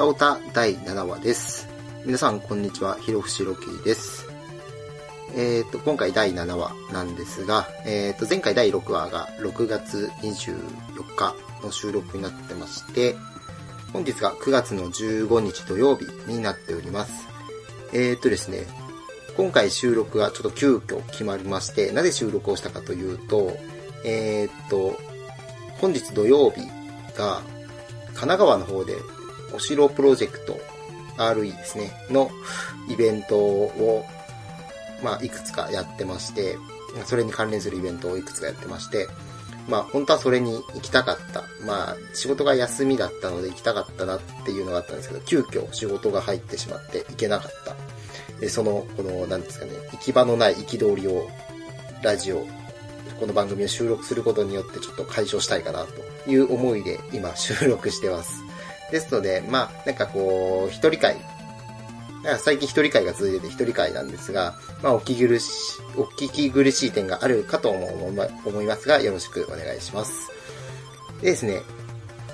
[0.00, 1.68] たおた第7話です。
[2.06, 2.96] 皆さん、こんにちは。
[3.00, 4.26] ひろふしろきです。
[5.36, 10.56] えっ、と、今回第7話なんですが、えっ、と、前回第6話が6月24
[11.16, 13.14] 日の収録になってまして、
[13.92, 17.28] 本日が9月の15日土曜日になっております。
[17.92, 18.66] えっ、とですね、
[19.36, 23.54] 今回収録がちょっと急遽決まりまして、なぜ収録をしたかというと、
[24.06, 24.96] えっ、と、
[25.78, 26.62] 本日土曜日
[27.18, 27.42] が、
[28.14, 28.96] 神奈川の方で、
[29.54, 30.58] お城プロジェクト
[31.16, 32.30] RE ですね、の
[32.88, 34.04] イベントを、
[35.02, 36.56] まあ、いくつかやってまして、
[37.04, 39.08] それに関連するイベントをいくつかやってまして、
[39.68, 41.44] まあ、本当はそれに行きたかった。
[41.64, 47.76] まあ、仕事が休みだったので行きたかったなっていうのがあったんですけど、急遽仕事が入ってしまって行けなかった。
[48.40, 51.28] で、その、この、なんですかね、行き場のない憤りを、
[52.02, 52.46] ラジオ、
[53.20, 58.49] この番組を収録することによってちょっと解消したいかなという思いで今収録してます。
[58.90, 61.16] ですので、まあ、なんかこう、一人会、
[62.38, 70.30] 最近一人会が続いてて一人会なんですが、まあ、お聞き苦し、お聞き苦しい点があるかと思いますが、よろしくお願いします。
[71.22, 71.62] でですね、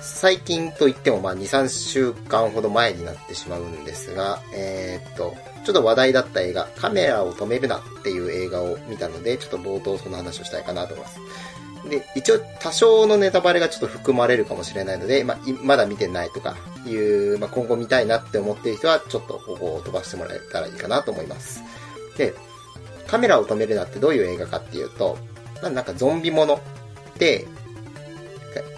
[0.01, 11.19] 最近といってもまあ2、3週間ほど前になってしまうんですが、えー、っと、ちょっと話題だった映画、カメラを止めるなっていう映画を見たので、ちょっと冒頭その話をしたいかなと思います。
[11.87, 21.61] で、一応多少のネタバレがちょっと含まれるかもしれないので、まあ、まだ見てないとかいう、まあ、今後見たいなって思っている人は、ちょっとここを飛ばしてもらえたらいいかなと思います。
[22.17, 22.33] で、
[23.07, 25.17] カメラを止めるなってどういう映画かっていうと、
[25.61, 26.59] まあ、なんかゾンビもの
[27.17, 27.47] で、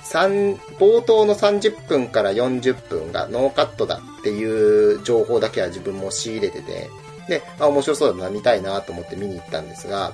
[0.04, 6.90] 三冒頭の30分から40分がノーカットだっていう情報だけは自分も仕入れてて、
[7.28, 10.14] で、あ、面白そうだな、見たいなと思って見に行ったんですが、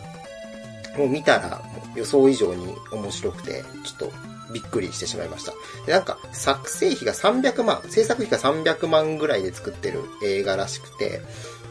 [0.98, 1.62] もう見たら
[1.96, 4.12] 予想以上に面白くて、ちょっと
[4.54, 5.54] びっくりしてしまいました。
[5.86, 11.22] で、なんか作成費が300万、制作費が300万ぐらいで作ってる映画らしくて、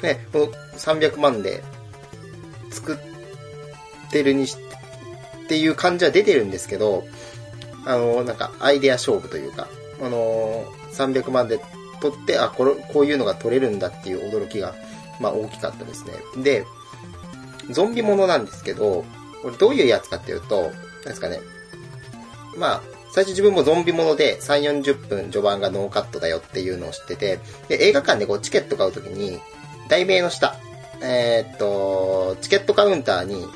[0.02, 0.46] ね、この
[0.78, 1.62] 300万で
[2.70, 2.98] 作っ
[4.10, 4.56] てるにし、
[5.44, 7.04] っていう感じは出てるんですけど、
[7.86, 9.68] あの、なんかアイデア勝負というか、
[10.02, 11.60] あの、300万で
[12.00, 14.74] 撮って、あ、これ、こういうのが撮れるんだっていう驚きが、
[15.20, 16.12] まあ大きかったですね。
[16.42, 16.64] で、
[17.70, 19.04] ゾンビものなんですけど、
[19.44, 20.72] これどういうやつかっていうと、なん
[21.04, 21.40] ですかね。
[22.56, 22.82] まあ、
[23.12, 27.38] 最初自分もゾンビもので3、40分序盤がノーカットだよっていうのを知ってて、
[27.68, 29.38] で、映画館でこうチケット買うときに、
[29.88, 30.56] 題名の下、
[31.02, 33.46] えー、っと、チケットカウンターに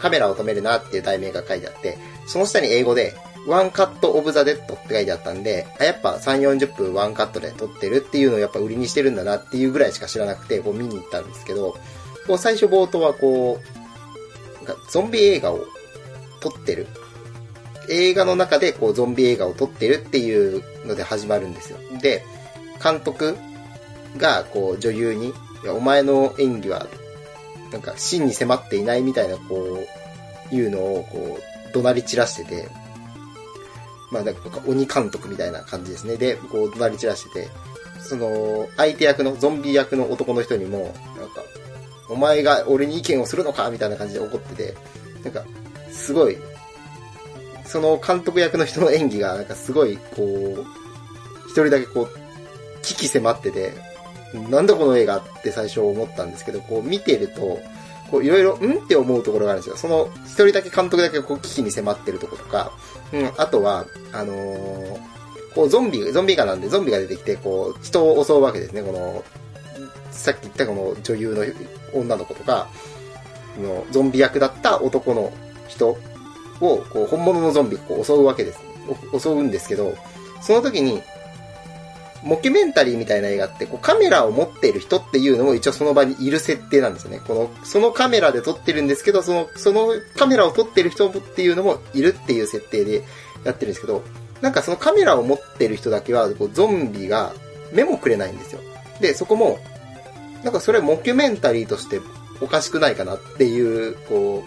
[0.00, 1.96] カメラを止めるなっていう題名が書いてあって、
[2.26, 3.14] その下に英語で、
[3.46, 11.76] One Cut of the Dead って書いてあったんで、あ、やっぱ3、40分ワンカットで撮ってるっていうのをやっぱ売りにしてるんだなっていうぐらいしか知らなくて、こう見に行ったんですけど、
[12.26, 13.75] こう最初冒頭はこう、
[14.66, 15.66] なゾンビ映画を
[16.40, 16.86] 撮ってる。
[17.88, 21.78] 映画の中でこうゾンビ映画を撮ってるっていうので始まるんですよ。
[22.00, 22.24] で、
[22.82, 23.36] 監督
[24.18, 25.32] がこう女優に、い
[25.64, 26.86] や、お前の演技は、
[27.72, 29.80] なんか真に迫っていないみたいなこ
[30.50, 32.68] う、いうのをこう、怒鳴り散らしてて、
[34.10, 36.16] まあなんか鬼監督みたいな感じですね。
[36.16, 37.48] で、こう怒鳴り散らしてて、
[38.00, 40.94] その、相手役の、ゾンビ役の男の人にも、
[42.08, 44.74] お前が俺に意見をするのかみたいな感じで怒ってて、
[45.24, 45.44] なんか、
[45.90, 46.36] すごい、
[47.64, 50.64] その監督役の人の演技が、なんかすごい、こう、
[51.46, 52.08] 一人だけこう、
[52.82, 53.72] 危機迫ってて、
[54.50, 57.58] なんだこの映画って最初思ったんですけど、こう見てると、
[58.10, 59.76] こういろいろ、んって思うところがあるんですよ。
[59.76, 62.72] その、一人だけ監督だけこう危機に迫ってるところとか、
[63.12, 64.98] うん、あとは、あのー、
[65.54, 68.82] こうゾンビ、ゾンビ画なんでゾンビが出てきて、こう、人を襲うわけですね。
[68.82, 69.24] この、
[70.10, 71.44] さっき言ったこの女優の
[72.00, 72.68] 女の子とか、
[73.60, 75.32] のゾンビ役だった男の
[75.68, 75.96] 人
[76.60, 78.60] を、こう、本物のゾンビを襲うわけです。
[79.18, 79.94] 襲うんですけど、
[80.40, 81.02] その時に、
[82.22, 87.20] モキュメンタリーみたいな映画って、こうカメラを持っている人っていうのも一応その場にいる設定なんですよね。
[87.24, 93.04] この、そのカメラで撮ってるんですけど、その、そのカメラを撮ってる人っていうのもいるっていう設定で
[93.44, 94.02] やってるんですけど、
[94.40, 97.32] なんかそのカメラを持ってる人だけは、こうゾンビが
[97.72, 98.60] 目もくれないんですよ。
[99.00, 99.58] で、そこも、
[100.46, 102.00] なんかそれモキュメンタリーとして
[102.40, 104.44] おかしくないかなっていう、こ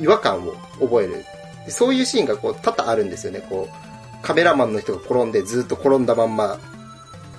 [0.00, 1.26] う、違和感を覚える。
[1.68, 3.46] そういうシーンがこう多々あるんですよね。
[3.46, 6.58] こう、カメラマンの人が転んでずっと転んだまんま、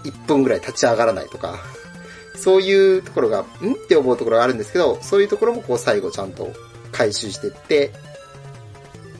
[0.03, 1.56] 1分ぐらい立ち上がらないとか、
[2.35, 3.41] そういうところが、ん？
[3.41, 3.45] っ
[3.88, 6.53] て思うところがあるんですけど、そういうところもこう最後ちゃんと
[6.91, 7.94] 回収してって、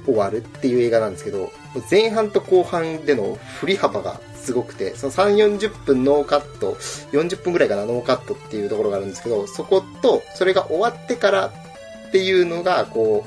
[0.06, 1.52] 終わるっていう映画なんですけど、
[1.90, 6.74] 前半と後半での振り幅がすごくて、その3、40分ノーカット、
[7.12, 13.26] 40分ぐらいかな、ノーカットっていうところがあるんですけど、そこと、それが終わってからっていうのが、こ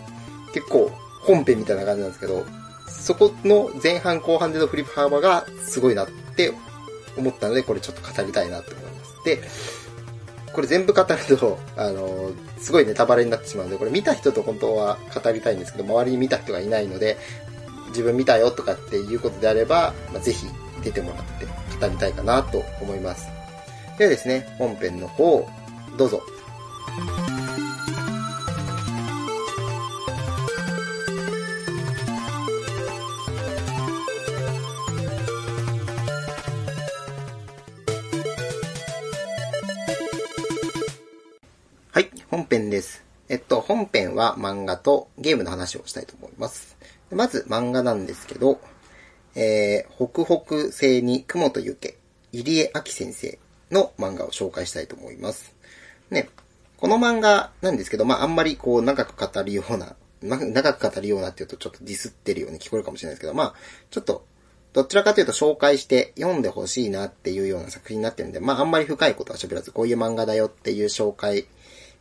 [0.49, 0.93] う、結構
[1.23, 2.47] 本編みたいな感じなんですけど、
[2.87, 6.53] そこの前半後半での振り幅がすごいなって
[7.17, 9.25] 思ったので、これちょっと語りたいなと思います。
[9.25, 9.41] で、
[10.53, 17.19] これ全部語ると、あの、すごいネタバレになってしまうので、これ見た人と本当は語りたいんですけど、周りに見た人がいないので、
[17.89, 20.47] 自分見たよとかっていうことであれば、まあ、ぜひ
[20.83, 21.47] 出てもらって
[21.81, 23.29] 語りたいかなと思います。
[23.99, 25.49] ではですね、本編の方、
[25.97, 26.23] どうぞ。
[41.91, 43.05] はい、本編です。
[43.29, 46.77] えっと、本編は漫画とゲームの話をしたいと思います。
[47.11, 48.61] まず漫画なんですけど、
[49.35, 51.95] えー、北北西に雲と雪、
[52.33, 53.39] 入江明先生
[53.71, 55.55] の漫画を紹介したいと思います。
[56.11, 56.29] ね、
[56.77, 63.55] この漫画なんですけど、まあ、あんまりこう長く語るような、長く語るようなっていうとちょっとディスってるように聞こえるかもしれないですけど、まあ、
[63.91, 64.25] ちょっと、
[64.73, 71.47] どちらかというと紹介して読んでほしいなっていうような作品になってるんで、まあ、あんまり深いことは喋らず、こういう漫画だよっていう紹介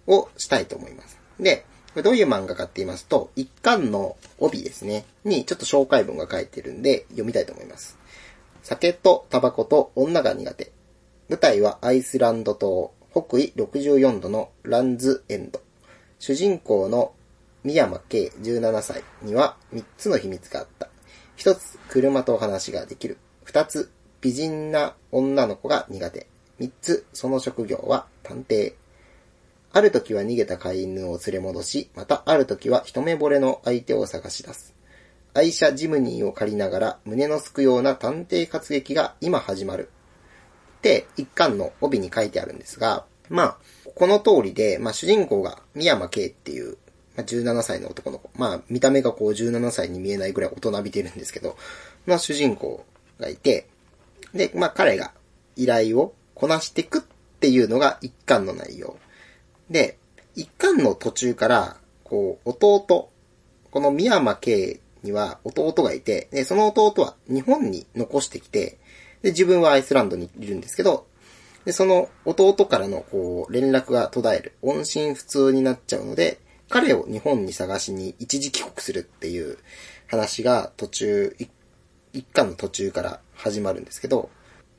[0.06, 1.18] をしたいと思います。
[1.40, 1.66] で、
[1.98, 7.98] これどういう漫画かって言いますと、一巻の帯ですね、にちょっと紹介文が書いてるんで読みたいと思います。
[8.62, 10.72] 酒とタバコと女が苦手。
[11.28, 15.60] 舞台はアイスランド島、北緯64度のランズエンド。
[16.20, 17.14] 主人公の
[17.64, 20.90] 宮山圭17歳には3つの秘密があった。
[21.38, 23.18] 1つ、車と話ができる。
[23.48, 23.90] 2つ、
[24.22, 26.28] 美人な女の子が苦手。
[26.60, 28.76] 3つ、その職業は探偵。
[29.78, 34.74] ある時は逃げた飼い犬を連れ戻し、またある時は一目惚れの相手を探し出す。
[35.36, 39.92] 愛車ジムニーを借りながら胸のすくような探偵活劇が今始まる。
[40.80, 43.58] って一巻の帯に書いてあるんですが、まあ、
[43.94, 46.80] この通りで、まあ主人公が宮山圭っていう、
[47.16, 48.32] まあ、17歳の男の子。
[48.34, 51.56] まあ見た目がこう17歳に見えないぐらい大人びてるんですけど、
[52.08, 52.84] まあ主人公
[53.20, 53.68] がいて、
[54.34, 55.12] で、まあ彼が
[55.56, 57.02] 依頼をこなしていくっ
[57.40, 58.98] ていうのが一巻の内容。
[59.70, 59.98] で、
[60.36, 63.10] 一巻の途中から、こう、弟、
[63.72, 68.78] この宮山圭には弟がいて、で、その弟は日本に残してきて、
[69.22, 71.08] で、自分はアイスランドにいるんですけど、
[71.66, 74.54] で、その弟からのこう、連絡が途絶える。
[74.62, 76.40] 音信不通になっちゃうので、
[76.70, 79.58] 彼を日本に探しに一時帰国するっていう
[80.08, 81.36] 話が途中、
[82.14, 84.30] 一巻の途中から始まるんですけど、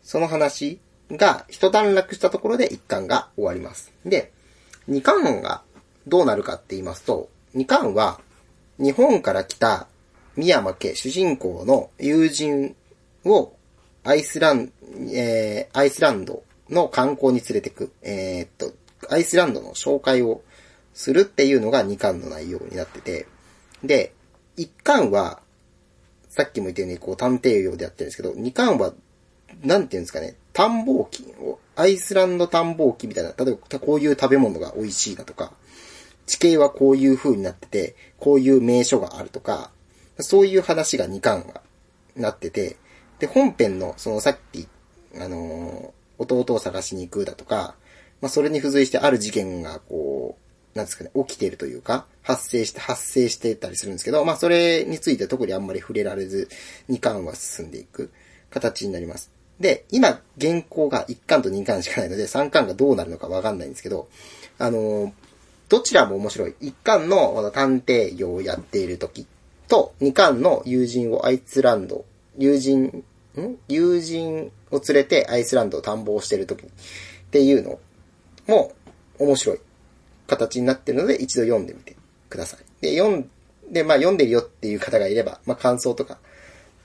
[0.03, 0.81] その話
[1.11, 3.93] が一段落したところで一巻が終わります。
[4.05, 4.33] で、
[4.89, 5.63] 二巻が
[6.07, 8.21] どうなるかって言いますと、二巻は
[8.79, 9.87] 日本から来た
[10.37, 12.75] 宮山家主人公の友人
[13.25, 13.53] を
[14.05, 14.73] アイスラン、
[15.13, 18.73] えー、アイスランドの観光に連れてく、えー、っと、
[19.11, 20.43] アイスランドの紹介を
[20.95, 23.27] するっていうのが二巻の内容になってて、
[23.85, 24.13] で、
[24.57, 25.41] 一巻は、
[26.31, 28.93] さっきも言ったようにこう探偵業でやってるんですけど、二巻は、
[29.63, 35.53] なんていうんですかね、探訪機を、アイスランド探訪機みたいな、例えばこういう食べ物が美味しいだとか、
[36.27, 39.71] 地形はこういう風になってて、こういう名所があるとか、
[40.19, 41.63] そういう話が2巻が
[42.17, 42.77] なってて、
[43.21, 44.67] で、本編の、そのさっき、
[45.17, 47.77] あのー、弟を探しに行くだとか、
[48.21, 50.37] まあ、それに付随してある事件が、こ
[50.75, 56.49] う、なんですかね、起きてるというか、発生して、発生してたりするんですけど、まあ、それについて特にあんまり触れられず、
[56.91, 58.11] 2巻は進んでいく
[58.51, 59.38] 形になります。
[59.61, 64.09] で、今、原稿が1巻と2巻しかないので、3巻がどうなるのかわかんないんですけど、
[64.59, 65.13] あのー、
[65.69, 66.55] どちらも面白い。
[66.63, 69.27] 1巻のこの探偵業をやっている時
[69.67, 72.05] と、2巻の友人をアイスランド、
[72.39, 73.05] 友人、
[73.37, 73.57] ん？
[73.69, 76.69] 友人を連れてアイスランドを探訪している時っ
[77.31, 77.79] ていうの
[78.47, 78.73] も
[79.19, 79.61] 面白い
[80.27, 81.97] 形になっているので一度読んでみて
[82.29, 82.83] ください。
[82.83, 83.31] で、読ん
[83.71, 86.19] で、まあ読んでるよっていう方がいれば、まあ感想とか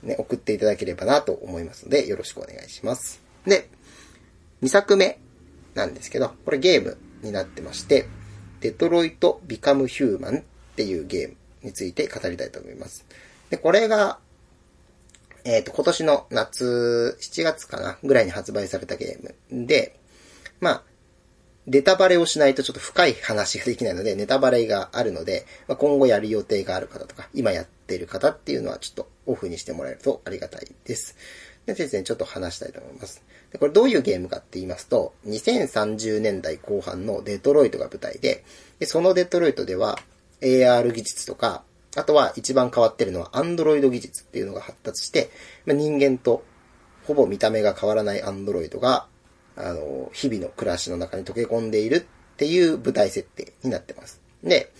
[0.04, 3.20] ね、送っていただければなと思いますので、よろしくお願いします。
[3.46, 3.68] で、
[4.62, 5.18] 2作目
[5.74, 8.06] なんですけど、これゲームになってまして、
[8.60, 10.42] デトロイト・ビカム・ヒューマンっ
[10.76, 13.04] ていうゲームについて語りたいと思います。
[13.50, 14.18] で、これが、
[15.44, 19.98] えっ、ー、と、今年の夏、7月かなぐらいに発売されたゲームで、
[20.60, 20.82] まあ、
[21.66, 31.16] ネタバレをしないとちょっと深い話ができないので、ネタバレがあるので、まあ、今後やる予定がある方とか、今やってる方っていうのはちょっとオフにしてもらえるとありがたいです。
[31.66, 33.22] でですね、ちょっと話したいと思います。
[33.50, 38.44] で、これどういうゲームかって言いますと、2030年代後半のデトロイトが舞台で、
[38.78, 39.98] でそのデトロイトでは
[40.42, 41.62] AR 技術とか、
[41.96, 45.30] あとは一番変わってるのは Android 技術っていうのが発達して、
[45.64, 46.44] まあ、人間と
[47.06, 49.06] ほぼ見た目が変わらない Android が
[49.56, 54.20] あの、日々の暮らしの中に溶け込んでいるっていう舞台設定になってます。
[54.42, 54.72] で、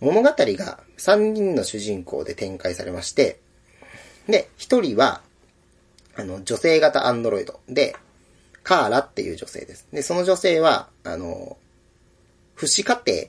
[0.00, 3.40] 物語が3人の主人公で展開されまして、
[4.26, 5.22] で、1人は
[6.20, 7.96] あの、女性型アンドロイドで、
[8.62, 9.88] カーラっていう女性です。
[9.92, 11.56] で、その女性は、あの、
[12.54, 13.24] 不死家庭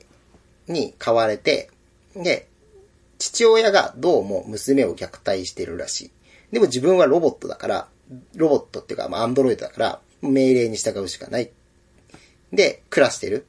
[0.68, 1.70] に飼われて、
[2.16, 2.48] で、
[3.18, 6.12] 父親がどうも娘を虐待してるらしい。
[6.52, 7.88] でも自分はロボットだから、
[8.36, 11.50] ロボットっていうか、まあ、アンドロイドだから、命令に従うしかない。
[12.52, 13.46] で、暮らしてる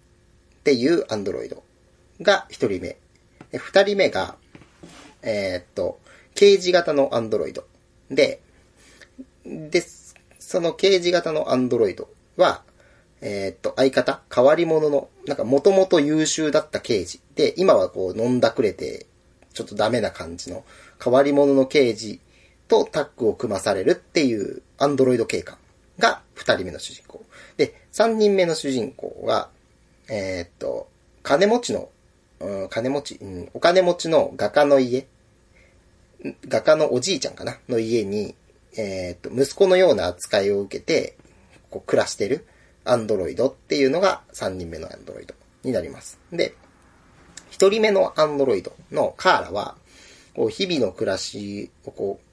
[0.60, 1.62] っていうアンドロイド
[2.20, 2.96] が一人目。
[3.52, 4.36] 二人目が、
[5.22, 6.00] えー、っと、
[6.34, 7.64] 刑事型のアンドロイド。
[8.10, 8.40] で、
[9.44, 9.84] で、
[10.38, 12.62] その刑事型のアンドロイドは、
[13.20, 17.20] えー、っと、相方、変わり者の、なんかもともと優秀だった刑事。
[17.34, 19.06] で、今はこう飲んだくれて、
[19.52, 20.64] ちょっとダメな感じの
[21.02, 22.20] 変わり者の刑事
[22.68, 25.58] とタッグを組まされるっていうアンドロイド警官
[25.98, 27.24] が二人目の主人公。
[27.56, 29.48] で、三人目の主人公が、
[30.08, 30.88] えー、っと、
[31.22, 31.88] 金持ちの、
[32.40, 35.06] うん、金持ち、うん、お金持ちの画家の家、
[36.48, 37.58] 画家のおじいちゃんかな？
[37.68, 38.34] の家に、
[38.76, 41.16] えー、っと、息子のような扱いを受けて、
[41.70, 42.46] こう、暮らしてる
[42.84, 46.18] アンドロイドっていうのが3人目のアンドロイドになります。
[46.32, 46.54] で、
[47.50, 49.76] 1人目のアンドロイドのカーラは、
[50.34, 52.31] こう、日々の暮らしをこう、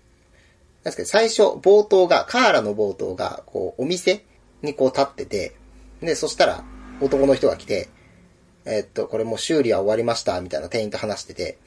[0.83, 4.23] なんですか最初、冒頭が、カーラの冒頭が、こう、お店
[4.61, 5.55] にこう立ってて、
[6.01, 6.63] で、そしたら、
[7.01, 7.89] 男の人が来て、
[8.65, 11.57] えー、っと、これもう修理は終わりました、みたいな店員と話してて、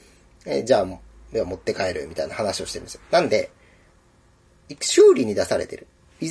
[0.47, 0.87] えー、じゃあ、
[1.33, 3.01] では持って帰る、みたいな話をしてるんですよ。
[3.11, 3.51] なんで、
[4.81, 5.87] 修理に出されてる。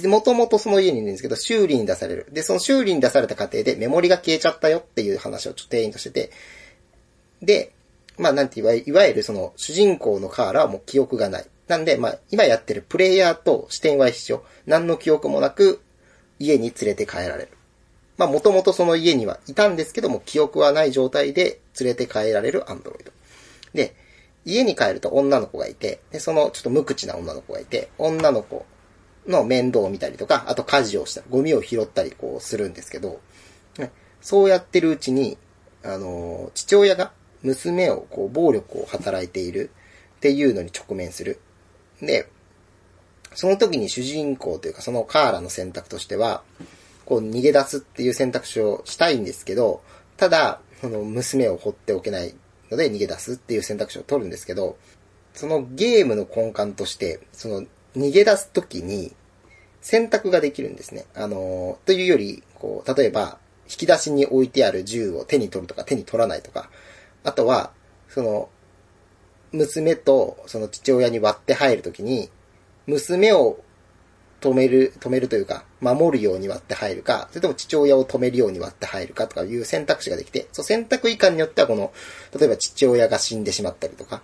[0.07, 2.27] もともとその家にいるんですけど、修理に出される。
[2.31, 6.31] で、その修理に出された過程でメモリが消えちゃったよっていう話をちょっと店員としてて、
[7.41, 7.73] で、
[8.17, 11.45] まあなんて言わいわゆるその主人公のカーラはもう記憶がない。
[11.67, 14.43] なんで、まあ今やってるプレイヤーと視点は一緒。
[14.65, 15.81] 何の記憶もなく
[16.39, 17.49] 家に連れて帰られる。
[18.17, 23.11] まあもともとその家にはいたんですけども記憶はない状態で連れて帰られるアンドロイド。
[23.73, 23.95] で、
[24.45, 28.65] 家に帰ると女の子がいて、で、そのちょっと無口な女の子がいて、女の子
[29.27, 33.19] の面倒を見たりとか、あと家事をしたり、ゴミを拾ったりこうするんですけど、
[34.21, 35.37] そうやってるうちに、
[35.83, 39.71] あの、父親が娘をこう暴力を働いている
[40.17, 41.39] っていうのに直面する。
[42.01, 42.29] で、
[43.33, 46.43] その時に主人公というかそのカーラの選択としては、
[47.05, 49.81] こう逃げ出すっていう選択肢をしたいんですけど、
[50.17, 52.33] ただ、その娘を放っておけない
[52.69, 54.77] ので逃げ出すっていう選択肢を取るんですけど、
[55.33, 57.63] そのゲームの根幹として、その
[57.95, 59.13] 逃げ出すときに
[59.81, 61.05] 選択ができるんですね。
[61.15, 63.37] あのというより、こう、例えば、
[63.69, 66.69] 引き出しに置いてある銃を手に取るとか手に取らないとか、
[67.23, 67.71] あとは、
[68.09, 68.49] その、
[69.51, 72.29] 娘とその父親に割って入るときに、
[72.87, 73.59] 娘を
[74.41, 81.93] 止める、止めるというか、守るように割って入るか、それとも父親を止めるように割って入るかとかいう選択肢ができて、そう選択以下によってはこの、
[82.37, 84.21] 例えば父親が死んでしまったりとか、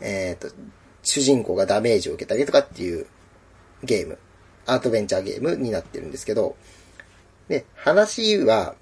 [0.00, 0.54] えっ、ー、と、
[1.02, 3.06] 主人公がダメージを受けたりとかっていう
[3.84, 4.18] ゲーム、
[4.66, 6.56] アートベンチャーゲームになってるんですけど、
[7.48, 8.74] で、話は、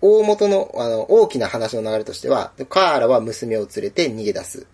[0.00, 4.66] 大元の、あの、大きな話の流れとしては、カーラは娘を連れて逃げ出す。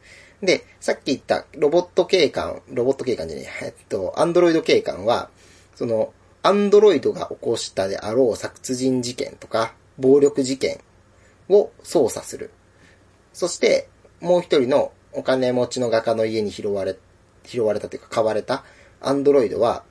[0.42, 5.30] で、さっき言ったロボット警官、ロボット警官じゃねえ、えっと、アンドロイド警官は、
[5.74, 10.80] その、アンドロイドが起こしたであろう殺人事件とか、暴力事件
[11.50, 12.50] を捜査する。
[13.34, 13.88] そして、
[14.20, 16.96] もう一人のお金持ちの画家の家に拾われ、
[17.44, 18.64] 拾われたというか買われた
[19.00, 19.84] アンドロイドは、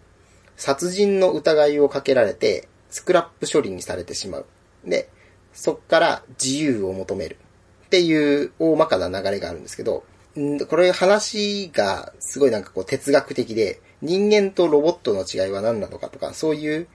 [0.55, 4.45] 殺人の疑いをかけられて、スクラップ処理にされてしまう。
[4.83, 5.09] で、
[5.53, 7.37] そっから自由を求める。
[7.85, 10.03] っていう大まかな流れがあるんですけど、
[10.37, 16.87] んこれ話がすごいなんかこう哲学的で、人間とロボットの違いは何なのかとか、そういう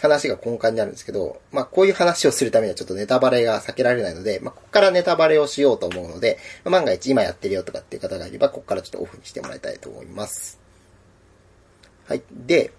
[0.00, 10.60] 話が根幹にあるんですけど、まあこういう話をするためにはちょっとネタバレが避けられないので、まあここからネタバレをしようと思うので、万が一今やってるよとかっていう方がいれば、ここからちょっとオフにしてもらいたいと思います。
[12.06, 12.22] はい。
[12.32, 12.72] で、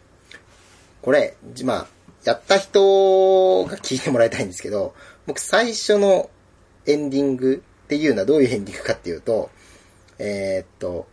[1.02, 1.88] これ、まあ、
[2.24, 4.94] やった人が聞いてもらいたいんですけど、
[5.26, 6.30] 僕最初の
[6.86, 9.50] エンディングっていうのはどういうエンディングかっていうと、
[10.26, 11.06] えー、っと、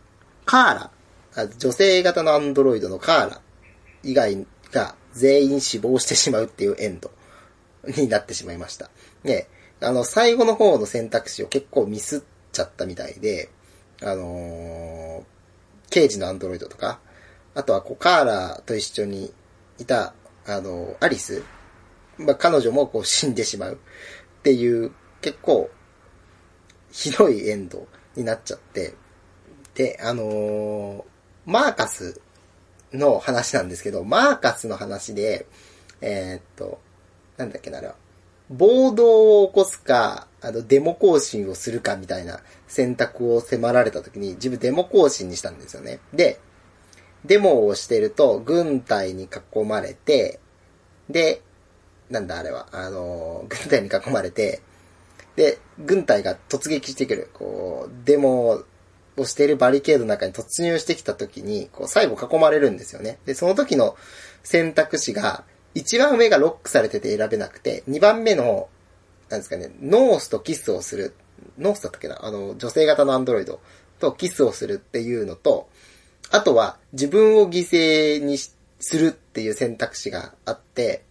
[0.45, 0.89] カー
[1.35, 3.41] ラ、女性型のアンドロイドのカーラ。
[4.03, 7.11] 以外が全員死亡してしまうっていうエンド。
[7.87, 8.89] になってしまいました。
[9.23, 9.49] で、
[9.81, 13.49] あの、最後の方の選択肢を結構ミスっちゃったみたいで、
[14.01, 15.23] あのー、
[15.89, 16.99] 刑事のアンドロイドとか、
[17.55, 19.33] あとはこう、カーラと一緒に
[19.77, 20.13] いた、
[20.45, 21.43] あのー、アリス、
[22.17, 23.73] まあ、彼女もこう死んでしまう。
[23.73, 23.77] っ
[24.43, 24.91] ていう、
[25.21, 25.69] 結構、
[26.91, 28.93] ひどいエンドになっちゃって、
[29.75, 31.03] で、あのー、
[31.45, 32.19] マーカス
[32.93, 35.45] の話なんですけど、マーカスの話で、
[36.01, 36.79] えー、っと、
[37.37, 37.95] なんだっけな、あれは、
[38.49, 45.99] 暴動を起こすか、あの、デモ行進をするかみたいな選択を迫られた時に、自分デモ行進にしたんですよね。
[46.13, 46.39] で、
[47.23, 50.39] デモをしてると、軍隊に囲まれて、
[51.09, 51.41] で、
[52.09, 54.61] なんだあれは、あのー、軍隊に囲まれて、
[55.35, 57.29] で、軍隊が突撃してくる。
[57.33, 58.63] こう、デモ
[59.21, 63.19] をしているバリケードの中に突入してきた時に、こう、最後囲まれるんですよね。
[63.25, 63.95] で、その時の
[64.43, 68.67] 選択肢が、一番上がロックされてて選べなくて、二番目の、
[69.29, 71.13] なんですかね、ノースとキスをする。
[71.57, 72.25] ノースだったっけな？
[72.25, 73.61] あの、女性型のアンドロイド
[73.99, 75.69] とキスをするっていうのと、
[76.29, 78.55] あとは自分を犠牲にす
[78.97, 81.03] るっていう選択肢があって、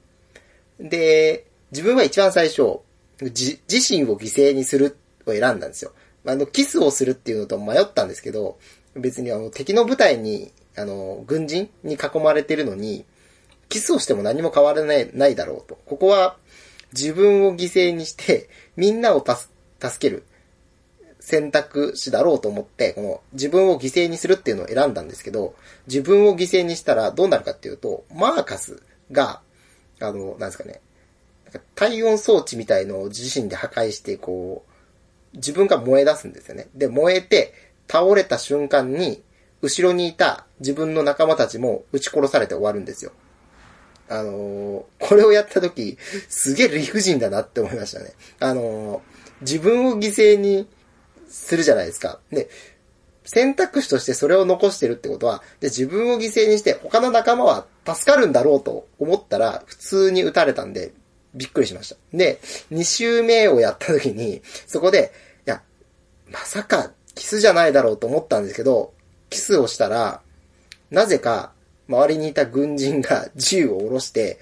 [0.78, 2.80] で、自分は一番最初、
[3.20, 5.92] 自身を犠牲にするを選んだんですよ。
[6.26, 8.58] あの、キスをするっていうのと迷ったんですけど、
[8.94, 13.04] 別にあの、敵の部隊に、あの、軍人に囲まれてるのに、
[13.68, 15.78] キスをしても何も変わらない、ないだろうと。
[15.86, 16.36] ここは、
[16.92, 19.38] 自分を犠牲にして、みんなを助
[19.98, 20.24] ける
[21.20, 25.54] 選択肢だろうと思って、この自分を犠牲にするっていうのを選んだんですけど、
[25.86, 29.40] 自分を犠牲にしたらどうなるかっていうと、マーカスが、
[30.00, 30.80] あの、なんですかね、
[31.74, 34.69] 体温装置みたいのを自身で破壊して、こう、
[35.34, 36.68] 自分が燃え出すんですよね。
[36.74, 37.54] で、燃えて、
[37.88, 39.22] 倒れた瞬間に、
[39.62, 43.12] 後ろにいた自分の仲間たちも撃ち殺されて終わるんですよ。
[44.08, 45.96] あのー、これをやった時、
[46.28, 48.12] すげえ理不尽だなって思いましたね。
[48.40, 49.00] あのー、
[49.42, 50.66] 自分を犠牲に
[51.28, 52.18] するじゃないですか。
[52.30, 52.48] で、
[53.24, 60.92] 選択肢としてそれを残してるってことは、で自分を犠牲にして他の仲間は助かるんだろうと思ったら、普通に撃たれたんで、
[61.34, 61.96] びっくりしました。
[62.16, 62.40] で、
[62.72, 65.12] 2周目をやった時に、そこで、
[65.46, 65.62] いや、
[66.30, 68.92] まさかキスじゃないだろうと思ったんですけど、
[69.28, 70.20] キスをしたら、
[70.90, 71.52] なぜか、
[71.88, 74.38] 周りにいた軍人が 銃を下ろして、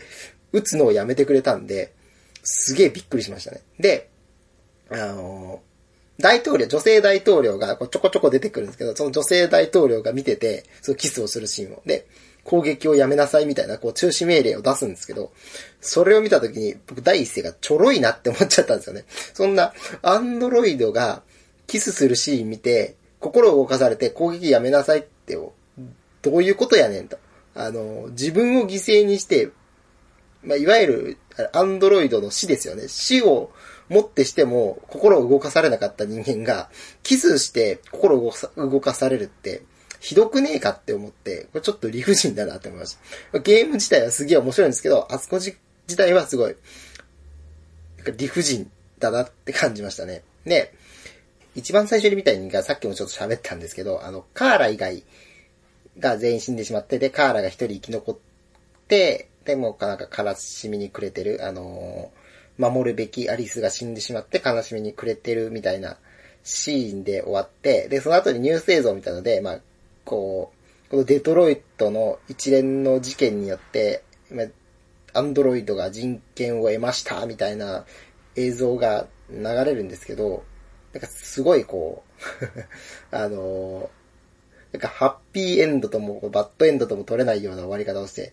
[0.52, 1.92] 撃つのをやめてくれたんで、
[2.42, 3.60] すげえびっくりしましたね。
[3.78, 4.08] で、
[4.90, 5.60] あの
[6.20, 11.82] 大統領、女性大統領がこうちょこちょこ出てくるんですけど、その女性大統領が見てて、そのキスをするシーンを。
[11.86, 12.06] で、
[12.48, 15.32] 攻撃をやめなさいみたいな、こう、中止命令を出すんですけど、
[15.82, 19.04] それを見たときに、僕第一声がちょろいなって思っちゃったんですよね。
[19.34, 21.22] そんな、アンドロイドが
[21.66, 25.52] キスするシーン見て、心を動かされて攻撃やめなさいって、ど
[26.24, 27.18] ういうことやねんと。
[27.54, 29.50] あの、自分を犠牲にして、
[30.42, 31.18] まあ、いわゆる、
[31.52, 32.88] アンドロイドの死ですよね。
[32.88, 33.50] 死を
[33.90, 36.70] もってしても心を動かされなかった人間が、
[37.02, 39.62] キスして心を動かされるって、
[40.00, 42.96] ひどくねえかって思って、これちょっと理不尽だなって思いまし
[43.32, 43.38] た。
[43.40, 45.56] ゲーム自体はすげえ面白いんですけど、あそこ自
[45.96, 46.56] 体はすごい、
[48.16, 50.22] 理不尽だなって感じましたね。
[50.44, 50.72] で、
[51.54, 55.02] 一番最初に見た人がさっきもちょっと喋ったんですけど、あの、カーラ以外
[55.98, 58.18] が全員死んでしまって、で、カーラが一人生き残っ
[58.86, 62.12] て、でも、なんか悲しみに暮れてる、あの
[62.58, 65.96] 守るべきアリスが死んでしまって悲しみに暮れてるみたいな
[66.42, 69.60] シーンで終わって、で、その後にニュース映像みたいので、まあ、
[70.08, 70.52] こ
[70.86, 74.02] う、このデトロイトの一連の事件によって、
[75.12, 77.84] アンドロイドが人権を得ましたみたいな
[78.34, 80.44] 映像が流れるんですけど、
[80.94, 82.02] なんかすごいこ
[82.40, 82.46] う
[83.14, 83.90] あの
[84.72, 88.32] なんかハッピーエンドともバッドエンドとも取れないような終わり方をして、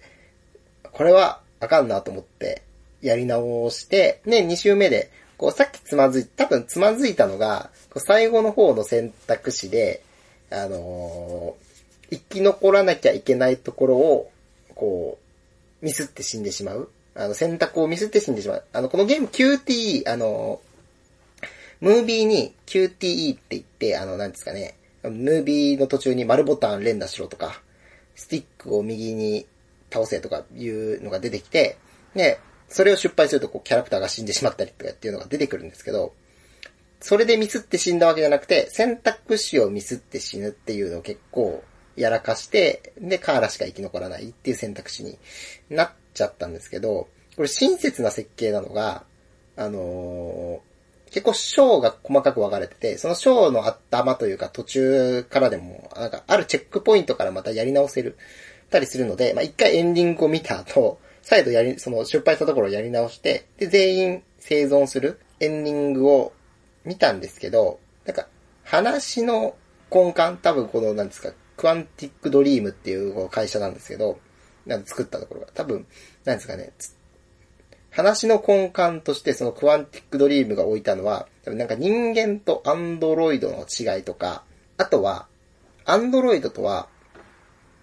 [0.94, 2.62] これはあかんなと思って、
[3.02, 10.02] やり直して、ね、2周目で、こう、さっきつまずい、多分つまずいたのが、最後の方の選択肢で、
[10.50, 11.56] あの、
[12.16, 14.32] 生き残らなきゃいけないところを、
[14.76, 15.18] こ
[15.82, 16.90] う、ミスって死んでしまう。
[17.16, 18.64] あの、選択をミスって死んでしまう。
[18.74, 20.62] あの、このゲーム QTE、あの、
[21.82, 27.62] ムービーに QTE って言って、あの、なんですかね、ムービーの途中に丸ボタン連打しろとか、
[28.16, 29.46] スティックを右に
[29.92, 31.78] 倒せとかいうのが出てきて、
[32.16, 36.14] で、それを失敗するとこうキャラクターが死んでしまったりとかっていうのが出てくるんですけど、
[37.00, 41.64] それでミスって死んだわけじゃなくて、選択肢をミスって死ぬっていうのを結構
[41.96, 45.18] やらかして、で、カーラしか生き残らないっていう選択肢に
[45.70, 49.04] なっちゃったんですけど、これ親切な設計なのが、
[49.56, 58.18] あのー、結構章が細かく分かれてて、その章の頭というか途中からでも、なんかあるチェックポイントからまたやり直せる、
[58.70, 66.34] たりするので、まあ、一回エンディングを見た後、再度やり、その失敗したところをやり直して、で、全員生存するエンディングを
[66.84, 68.28] 見たんですけど、なんか、
[68.64, 69.56] 話の
[69.92, 74.20] 根幹、多分この、なんですか、クアンティックドリームっていう会社なんですけど、
[74.66, 75.86] なん作ったところが、多分、
[76.24, 76.72] なんですかね、
[77.92, 84.44] 話の根幹としてそのクアンティックドリームが置いたのは、多分なんか人間とアンドロイドの違いとか、
[84.78, 85.28] あとは、
[85.86, 86.88] アンドロイドとは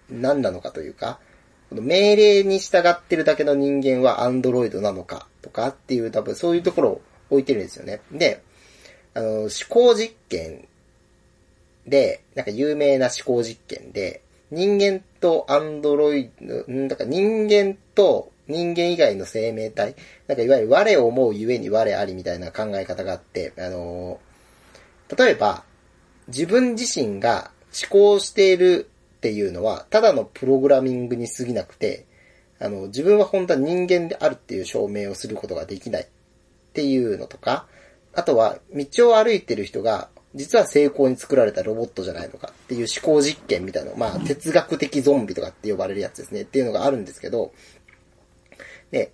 [0.09, 1.19] 何なのかというか、
[1.71, 8.01] 命令に従ってるだけの人間はアンドロイドなのかとかっていう多分そういうところを置いてるんですよね。
[8.11, 8.43] で、
[9.15, 10.67] あの、思考実験
[11.87, 19.95] で、なんか有名な思考実験で、人間とアンドロイド、んだから人間と人間以外の生命体、
[20.27, 24.33] なんかいわゆる我を思うゆえに我ありみたいな考え方があって、あのー
[25.17, 25.63] 例えば、
[26.27, 32.05] 自分自身が思考しているっていうのは、ただのプログラミングに過ぎなくて、
[32.59, 36.05] あの、自分は本当は人間であるっていう証明をすることができないっ
[36.73, 37.67] ていうのとか、
[38.13, 47.53] あとは、道を歩いてる人が、実は成功に作られたロボットじゃないのかっていう思考実験みたいな、まあ、哲学的ゾンビとかって呼ばれるやつですねっていうのがあるんですけど、
[48.91, 49.11] で、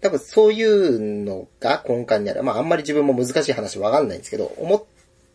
[0.00, 2.42] 多分そういうのが根幹にある。
[2.42, 4.84] まあ、あんまり自分も難しい話わかんないんですけど、思っ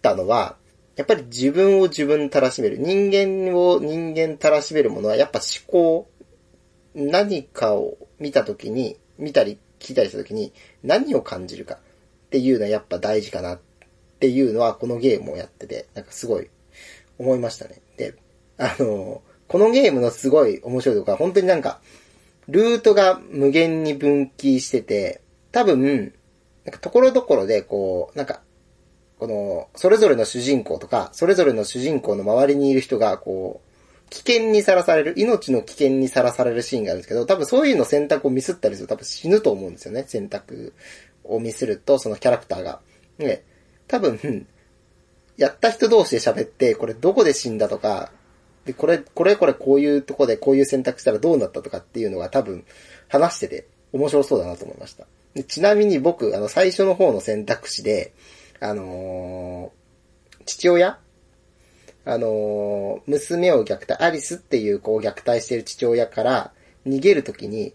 [0.02, 0.58] たのは、
[0.96, 2.78] やっぱり自分を自分たらしめる。
[2.78, 6.10] 人間を人間たらしめるものは、やっぱ思考。
[6.96, 11.80] 何かを見たときに、見たり聞いたりしたときに、何を感じるかっ
[12.30, 13.73] ていうのはやっぱ大事かなって
[14.24, 16.50] っていうのは、このゲームをやってて、なんかすごい
[17.20, 17.82] 思いましたね。
[17.98, 18.16] で、
[18.58, 21.82] あの、このゲームのすごい面白いところは、本当になんか、
[22.48, 25.20] ルートが無限に分岐してて、
[25.52, 26.14] 多分、
[26.64, 28.44] なんかところどころでこう、なんか、
[29.20, 40.06] この、それぞれの主人公とか、それぞれの主人公の周りにいる人が、こう、危険にさらされる、命の危険にさらされるシーンがあるんですけど、多分そういうの選択をミスったりすると多分死ぬと思うんですよね。
[40.08, 40.74] 選択
[41.26, 42.80] をミスると、そのキャラクターが。
[43.18, 43.44] で、
[43.88, 44.48] 多分、
[45.38, 48.12] やった人同士で喋って、これどこで死んだとか、
[48.66, 52.66] で、これ、これこれこういうとこでこういう選択したらどうなったとかっていうのが多分
[53.10, 55.06] 話してて面白そうだなと思いました。
[55.34, 58.14] でちなみに僕、あの、最初の方の選択肢で、
[58.60, 61.00] あのー父親？
[62.06, 66.52] あのー娘を虐待、アリスっていう子を虐待してる父親から
[66.86, 67.74] 逃げるときに、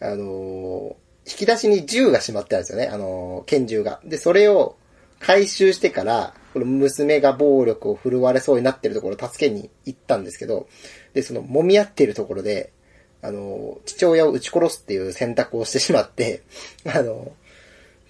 [0.00, 0.94] あのー
[1.30, 2.88] 引き出しに銃がしまってあるんですよね。
[2.88, 4.00] あのー拳銃が。
[4.04, 4.76] で、それを
[5.20, 10.68] 回収してから、この娘が暴力を振るわれそうになってるところを助けに行ったんですけど、
[11.12, 12.72] で、その揉み合ってるところで、
[13.20, 16.42] あの、父親を撃ち殺すっていう選択をしてしまって、
[16.86, 17.32] あの、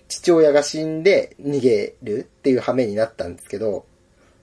[0.08, 3.86] 父親が死んで逃げるっていう羽目になったんですけど、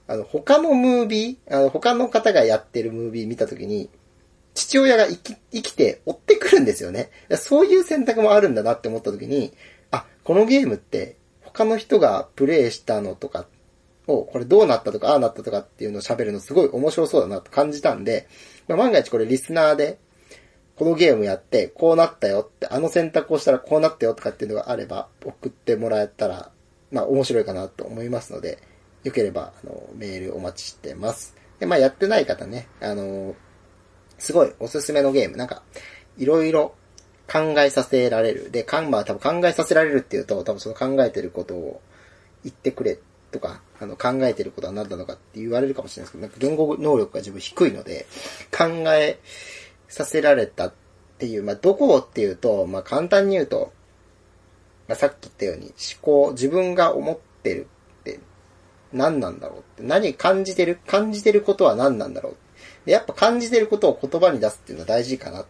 [0.08, 3.90] あの、他のムービー、あの、他の方がやってるムービー見たときに、
[4.54, 7.10] 父親が生き、生きて追ってくるんですよね。
[7.38, 9.54] そういう選択もあるんだなって思ったときに、
[9.92, 11.18] あ、このゲームって、
[11.56, 13.46] 他の人がプレイしたのとか
[14.08, 18.28] を、これどうなったとか、ああなったとかっていうのを喋るのすごい面白そうだなと感じたんで、
[18.68, 19.98] まあ、万が一これリスナーで、
[20.76, 26.52] このゲームやって、こうなったよって、あの選択をしたらこうなったよとかっていうのがあれば、送ってもらえたら、
[26.92, 28.60] まあ面白いかなと思いますので、
[29.06, 31.38] よければ、あの、メールお待ちしてます。
[31.60, 33.34] で、まあやってない方ね、あの、
[34.18, 35.64] すごいおすすめのゲーム、なんか、
[36.18, 36.76] いろいろ
[37.32, 38.52] 考えさせられる。
[38.52, 41.82] で、かん、まあ多分考えさせられるっていうと、多分その考えてることを
[42.44, 43.00] 言ってくれ
[43.32, 48.06] とか、あの、考えてることは何なのかって言われるかもしれないですけど、なんか言語能力が自分低いので、
[48.56, 49.20] 考え
[49.88, 50.74] させられたっ
[51.18, 53.74] ていう、まあどこっていうと、まあ簡単に言うと、
[54.88, 57.68] まあさっき言ったように思考、自分が思ってる
[58.02, 58.20] って
[58.94, 62.36] 何なんだろうって、何感じてる感じてることは何なんだろう
[62.86, 65.46] で、やっぱ感じてることを言葉に出すっていうのは大事かなっ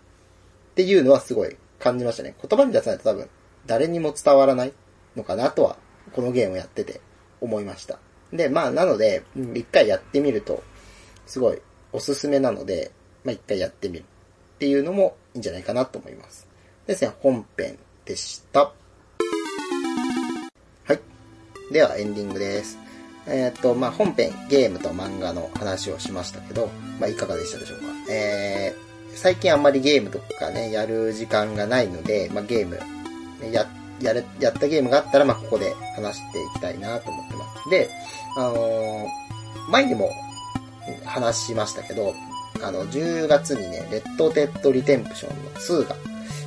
[0.75, 2.35] ていうのはすごい感じましたね。
[2.41, 3.29] 言葉に出さないと多分
[3.65, 4.73] 誰にも伝わらない
[5.15, 5.77] のかなとは、
[6.13, 7.01] このゲームをやってて
[7.41, 7.99] 思いました。
[8.31, 10.63] で、まあなので、一回やってみると、
[11.25, 11.61] すごい
[11.93, 12.91] おすすめなので、
[13.23, 16.47] まあ一回やってみるっていうのもいいんじゃないかなと思います。
[16.85, 18.71] ですね、本編でした。
[20.83, 20.99] はい。
[21.71, 22.77] ではエンディングです。
[23.27, 27.85] えーっと、まあ、本編、ゲームと漫画の話をしましたけど、まあ、いかがでしたでしょうか？
[28.11, 28.84] えー、
[29.15, 32.79] 最近あんまりゲームとかね、やる時間がないので、まあ、ゲーム、
[33.51, 33.67] や、
[34.01, 37.69] やれ、やったゲームがあったら、まあ、ここで話していきたいなと思ってます。
[37.69, 37.89] で、
[38.37, 39.25] あのー
[39.69, 40.11] 前にも
[41.05, 42.13] 話しましたけど、
[42.61, 45.95] あの、10月にね、レッドデッドリテンプションの2が、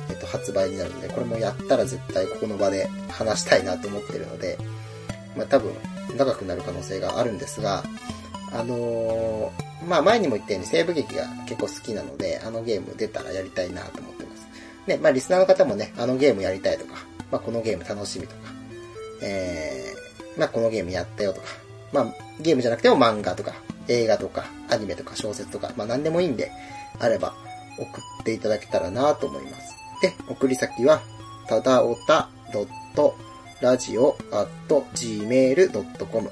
[0.09, 4.57] えっと、発売になるので、これもやったら絶対ここの場で話したいなと思ってるので、
[5.35, 5.73] まあ多分
[6.17, 7.83] 長くなる可能性があるんですが、
[8.51, 14.45] あのーまあ前にも言ったように西部劇が結構好きなので、あのゲーム出たらやりたいなと思ってます。
[14.87, 16.95] ね、まあリスナーの方もね、あのゲームやりたいとか、
[17.31, 18.41] まあこのゲーム楽しみとか、
[19.23, 21.47] えー、まあこのゲームやったよとか、
[21.93, 23.53] まあゲームじゃなくても漫画とか、
[23.87, 26.51] 映画とか、アニメとか小説とか、まあ何でもいいんで、
[26.99, 27.33] あれば
[27.77, 27.89] 送っ
[28.23, 29.73] ていただけたらなと思います。
[30.01, 31.01] で、送り先は、
[31.47, 32.29] ただおた
[33.61, 36.31] radio.gmail.com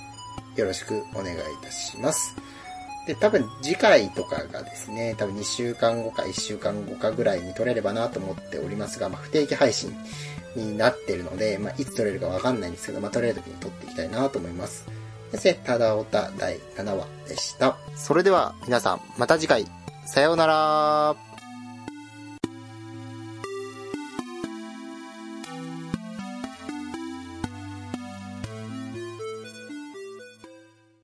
[0.55, 2.35] よろしくお願いいたします。
[3.07, 9.95] で、多分次回とかがですね、多分2週間後か1週間後かぐらいに撮れればなと思っておりますが、まあ、不定期配信
[10.55, 14.85] になってるので、まあ、いつ撮れるかわかんないんですけど、まあ、撮れる時に撮っていきたいなと思います。
[15.31, 17.77] ですね、ただおた第7話でした。
[17.95, 19.65] それでは皆さん、また次回、
[20.05, 21.15] さようなら